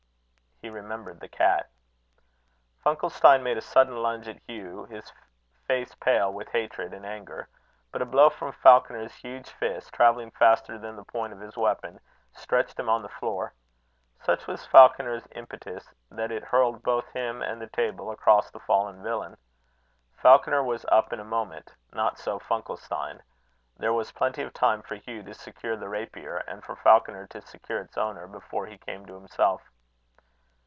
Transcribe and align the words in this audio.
He 0.63 0.69
remembered 0.69 1.19
the 1.19 1.27
cat. 1.27 1.71
Funkelstein 2.85 3.41
made 3.41 3.57
a 3.57 3.61
sudden 3.61 3.95
lunge 3.97 4.27
at 4.27 4.39
Hugh, 4.47 4.85
his 4.85 5.11
face 5.65 5.95
pale 5.95 6.31
with 6.31 6.49
hatred 6.49 6.93
and 6.93 7.03
anger. 7.03 7.47
But 7.91 8.03
a 8.03 8.05
blow 8.05 8.29
from 8.29 8.51
Falconer's 8.51 9.15
huge 9.15 9.49
fist, 9.49 9.91
travelling 9.91 10.29
faster 10.29 10.77
than 10.77 10.97
the 10.97 11.03
point 11.03 11.33
of 11.33 11.39
his 11.39 11.57
weapon, 11.57 11.99
stretched 12.33 12.79
him 12.79 12.89
on 12.89 13.01
the 13.01 13.09
floor. 13.09 13.55
Such 14.21 14.45
was 14.45 14.63
Falconer's 14.67 15.27
impetus, 15.31 15.89
that 16.11 16.31
it 16.31 16.43
hurled 16.43 16.83
both 16.83 17.09
him 17.11 17.41
and 17.41 17.59
the 17.59 17.65
table 17.65 18.11
across 18.11 18.51
the 18.51 18.59
fallen 18.59 19.01
villain. 19.01 19.37
Falconer 20.13 20.63
was 20.63 20.85
up 20.89 21.11
in 21.11 21.19
a 21.19 21.23
moment. 21.25 21.73
Not 21.91 22.19
so 22.19 22.37
Funkelstein. 22.37 23.21
There 23.77 23.93
was 23.93 24.11
plenty 24.11 24.43
of 24.43 24.53
time 24.53 24.83
for 24.83 24.93
Hugh 24.97 25.23
to 25.23 25.33
secure 25.33 25.75
the 25.75 25.89
rapier, 25.89 26.35
and 26.37 26.63
for 26.63 26.75
Falconer 26.75 27.25
to 27.31 27.41
secure 27.41 27.79
its 27.81 27.97
owner, 27.97 28.27
before 28.27 28.67
he 28.67 28.77
came 28.77 29.07
to 29.07 29.15
himself. 29.15 29.63